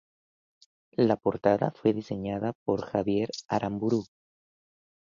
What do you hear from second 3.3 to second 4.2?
Aramburu.